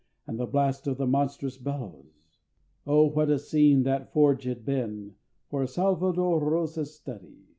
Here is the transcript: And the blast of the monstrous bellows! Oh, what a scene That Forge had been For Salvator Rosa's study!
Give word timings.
And 0.25 0.39
the 0.39 0.47
blast 0.47 0.87
of 0.87 0.97
the 0.97 1.05
monstrous 1.05 1.59
bellows! 1.59 2.39
Oh, 2.87 3.05
what 3.09 3.29
a 3.29 3.37
scene 3.37 3.83
That 3.83 4.11
Forge 4.11 4.45
had 4.45 4.65
been 4.65 5.13
For 5.51 5.67
Salvator 5.67 6.39
Rosa's 6.43 6.95
study! 6.95 7.45